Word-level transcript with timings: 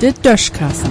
De 0.00 0.12
Döschkassen. 0.12 0.90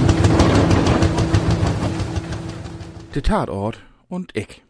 De 3.16 3.22
Tatort 3.24 3.80
und 4.08 4.38
ich. 4.38 4.62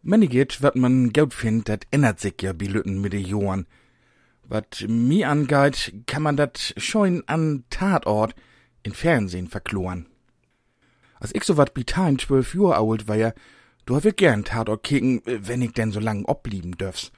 Manniget, 0.00 0.62
wat 0.62 0.74
man 0.74 1.12
gut 1.12 1.34
findt, 1.34 1.68
dat 1.68 1.86
ändert 1.90 2.20
sich 2.20 2.40
ja 2.40 2.54
bi 2.54 2.66
Lütten 2.68 3.02
mit 3.02 3.12
de 3.12 3.20
Johren. 3.20 3.66
Wat 4.48 4.86
mi 4.88 5.22
angeht, 5.22 5.92
kann 6.06 6.22
man 6.22 6.38
dat 6.38 6.72
schon 6.78 7.22
an 7.26 7.64
Tatort 7.68 8.34
in 8.82 8.94
Fernsehen 8.94 9.48
verkloren. 9.48 10.06
Als 11.20 11.34
ich 11.34 11.44
so 11.44 11.58
wat 11.58 11.74
bi 11.74 11.84
tain 11.84 12.18
zwölf 12.18 12.54
Jahre 12.54 12.78
alt 12.78 13.06
war 13.06 13.34
du 13.84 13.96
hab 13.96 14.06
ich 14.06 14.16
gern 14.16 14.44
Tatort 14.44 14.82
kicken, 14.82 15.20
wenn 15.26 15.60
ich 15.60 15.72
denn 15.72 15.92
so 15.92 16.00
lang 16.00 16.24
oblieben 16.24 16.78
dürfs. 16.78 17.12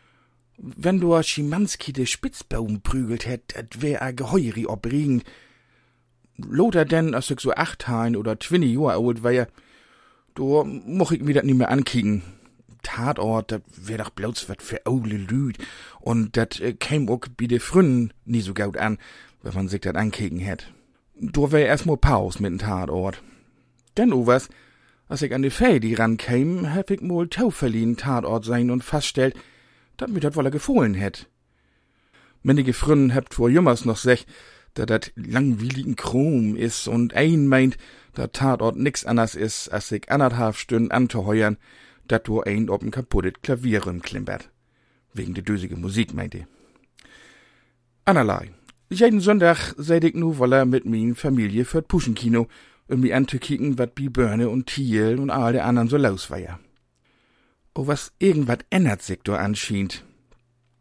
Wenn 0.57 1.01
du 1.01 1.21
Schimanski 1.23 1.93
de 1.93 2.07
Spitzbaum 2.07 2.81
prügelt 2.81 3.27
hätt, 3.27 3.57
et 3.57 3.83
wär 3.83 4.03
a 4.03 4.13
geheuri 4.13 4.67
obriegen. 4.67 5.23
Lothar 6.37 6.85
denn, 6.85 7.15
als 7.15 7.31
ich 7.31 7.41
so 7.41 7.53
acht 7.53 7.89
hein 7.89 8.17
oder 8.17 8.39
twinni 8.39 8.73
Jahre 8.73 9.05
alt 9.05 9.23
ja, 9.35 9.47
du 10.35 10.65
moch 10.65 11.13
ich 11.13 11.23
mir 11.23 11.35
dat 11.35 11.45
nie 11.45 11.55
mehr 11.55 11.71
ankicken. 11.71 12.23
Tatort, 12.83 13.51
dat 13.51 13.63
wär 13.77 13.99
doch 13.99 14.11
bloß 14.11 14.49
wat 14.49 14.63
für 14.63 14.85
aule 14.87 15.17
Lüd. 15.17 15.59
Und 16.01 16.37
dat 16.37 16.61
äh, 16.61 16.75
käm 16.75 17.09
auch 17.09 17.27
bi 17.37 17.49
de 17.49 17.59
Frünnen 17.59 18.13
nie 18.25 18.41
so 18.41 18.55
gut 18.55 18.77
an, 18.77 18.99
wenn 19.43 19.55
man 19.55 19.69
sich 19.69 19.81
dat 19.81 19.97
ankicken 19.97 20.39
hätt. 20.39 20.73
Du 21.17 21.51
wär 21.51 21.67
erst 21.67 21.87
mal 21.87 21.97
Paus 21.97 22.41
mit 22.41 22.51
dem 22.51 22.59
Tatort. 22.59 23.23
Denn 23.97 24.13
was, 24.27 24.49
als 25.09 25.23
ich 25.23 25.35
an 25.35 25.43
die 25.43 25.51
Fädi 25.51 25.95
rankäm, 25.95 26.75
hab 26.75 26.91
ich 26.91 27.01
mal 27.01 27.29
Tauferlin 27.29 27.97
Tatort 27.97 28.45
sein 28.45 28.71
und 28.71 28.85
feststellt, 28.85 29.37
dat 29.97 30.11
mir 30.11 30.21
dat 30.21 30.35
wolle 30.35 30.51
gefohlen 30.51 30.95
hätt. 30.95 31.29
Männige 32.43 32.73
Frünnen 32.73 33.15
habt 33.15 33.35
vor 33.35 33.49
Jummers 33.49 33.85
noch 33.85 33.97
sech, 33.97 34.27
dat 34.75 34.91
dat 34.91 35.13
langwieligen 35.17 35.97
Chrom 35.97 36.57
is 36.57 36.89
und 36.89 37.15
ein 37.15 37.47
meint, 37.49 37.79
dat 38.13 38.35
Tatort 38.35 38.77
nix 38.77 39.05
anders 39.05 39.35
is, 39.35 39.69
als 39.69 39.89
sich 39.89 40.11
anderthalb 40.11 40.57
Stunden 40.57 40.91
anzuheuern, 40.91 41.57
dat 42.07 42.27
du 42.29 42.43
ein 42.43 42.69
ob'n 42.69 42.91
kaputtet 42.91 43.43
Klavier 43.43 43.81
klimpert. 43.81 44.51
Wegen 45.13 45.35
de 45.35 45.43
dösige 45.43 45.77
Musik, 45.77 46.13
meinte. 46.13 46.47
Einerlei. 48.05 48.51
Jeden 48.91 49.21
Sonntag 49.21 49.75
seid 49.79 50.05
ich 50.05 50.15
nu 50.15 50.39
wolle 50.39 50.67
mit 50.67 50.85
min 50.85 51.15
Familie 51.15 51.65
für 51.65 51.83
Puschenkino, 51.83 52.49
um 52.89 53.01
mi 53.01 53.13
anzukicken, 53.13 53.79
wat 53.79 53.95
bi 53.95 54.09
Börne 54.09 54.51
und 54.51 54.67
Thiel 54.67 55.19
und 55.19 55.31
all 55.31 55.53
der 55.53 55.65
anderen 55.65 55.89
so 55.89 55.97
los 55.97 56.31
war 56.31 56.39
ja. 56.39 56.59
Oh, 57.75 57.87
was 57.87 58.13
irgendwat 58.19 58.65
ändert 58.71 59.03
sich 59.03 59.21
do 59.25 59.35
anschient. 59.35 60.05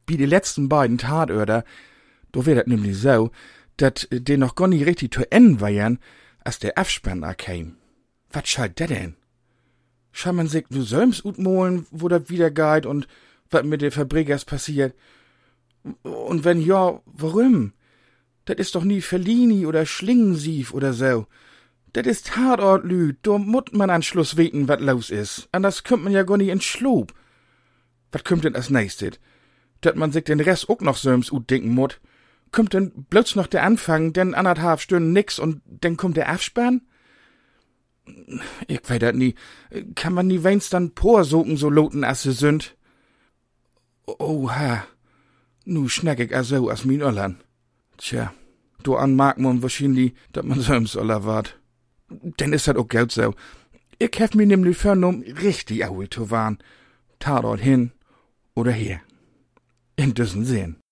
Bi 0.06 0.18
die 0.18 0.26
letzten 0.26 0.70
beiden 0.70 0.98
Tatörder, 0.98 1.64
do 2.32 2.46
wär 2.46 2.56
dat 2.56 2.68
nämlich 2.68 2.98
so, 2.98 3.32
dat 3.78 4.08
de 4.12 4.38
noch 4.38 4.56
gar 4.56 4.68
nie 4.68 4.84
richtig 4.84 5.14
zu 5.14 5.32
Ende 5.32 5.60
waren, 5.60 6.00
als 6.44 6.60
der 6.60 6.78
Abspann 6.78 7.26
käm. 7.38 7.78
Wat 8.32 8.48
schalt 8.48 8.80
der 8.80 8.88
denn? 8.88 9.16
Schau 10.12 10.34
man 10.34 10.48
sich 10.48 10.66
nu 10.70 10.84
selbst 10.84 11.26
utmolen, 11.26 11.88
wo 11.90 12.08
dat 12.08 12.30
wieder 12.30 12.52
geht 12.52 12.86
und 12.86 13.08
wat 13.50 13.66
mit 13.66 13.82
de 13.82 13.90
Fabrikers 13.90 14.46
passiert. 14.46 14.96
Und 16.04 16.44
wenn 16.44 16.62
ja, 16.62 17.02
warum? 17.06 17.74
Dat 18.46 18.60
is 18.60 18.72
doch 18.72 18.84
nie 18.84 19.02
Fellini 19.02 19.66
oder 19.66 19.86
Schlingensief 19.86 20.74
oder 20.74 20.94
so. 20.94 21.26
Dat 21.94 22.08
is 22.08 22.24
Tatort 22.24 22.84
lüd, 22.86 23.18
da 23.22 23.38
mut 23.38 23.74
man 23.74 23.92
an 23.92 24.02
Schluss 24.02 24.36
weten, 24.36 24.68
wat 24.68 24.82
los 24.82 25.12
is. 25.12 25.48
Anders 25.52 25.84
kümmt 25.84 26.04
man 26.04 26.14
ja 26.14 26.24
gar 26.24 26.38
nie 26.38 26.50
in 26.50 26.62
Schlub. 26.62 27.14
Wat 28.12 28.26
kümmt 28.26 28.44
denn 28.44 28.56
als 28.56 28.72
nächstes? 28.72 29.20
Dat 29.82 29.96
man 29.96 30.12
sich 30.12 30.24
den 30.24 30.40
Rest 30.40 30.70
auch 30.70 30.82
noch 30.82 30.98
söms 30.98 31.32
denken 31.50 31.70
mut. 31.70 32.02
Kümmt 32.52 32.74
denn 32.74 33.06
blöds 33.10 33.36
noch 33.36 33.48
der 33.48 33.64
Anfang, 33.64 34.12
denn 34.12 34.34
anderthalb 34.34 34.80
Stunden 34.80 35.14
nix 35.14 35.38
und 35.38 35.62
dann 35.66 35.98
kommt 35.98 36.18
der 36.18 36.30
Abspann? 36.30 36.82
Ich 38.68 38.82
weiß 38.90 39.00
dat 39.00 39.16
nie. 39.16 39.36
Kann 39.96 40.14
man 40.14 40.28
nie 40.28 40.44
weins 40.44 40.70
dann 40.70 40.92
porsoken 40.92 41.58
so 41.58 41.70
loten 41.70 42.04
as 42.04 42.24
se 42.24 42.32
sünd? 42.32 42.76
Oha. 44.08 44.84
Nu 45.66 45.88
schnack 45.90 46.20
ich 46.20 46.36
also 46.36 46.70
as 46.70 46.86
min 46.86 47.02
Öllern. 47.02 47.42
Tja, 47.98 48.34
du 48.82 48.96
an 48.96 49.16
mag 49.16 49.38
man 49.38 49.62
wahrscheinlich, 49.62 50.14
dat 50.32 50.46
man 50.46 50.60
söms 50.60 50.96
Öller 50.96 51.24
wart. 51.24 51.60
Denn 52.22 52.54
is 52.54 52.64
dat 52.64 52.78
auch 52.78 52.88
Geld 52.88 53.12
so. 53.12 53.34
Ich 54.00 54.20
hef 54.20 54.34
mir 54.34 54.46
nämlich 54.46 54.78
vernommen, 54.78 55.24
richtig 55.24 55.86
aul 55.86 56.10
zu 56.10 56.30
waren. 56.32 56.58
Tatort 57.20 57.62
hin 57.62 57.92
oder 58.56 58.72
her. 58.72 59.02
In 59.96 60.14
diesen 60.14 60.46
Sinn. 60.46 60.83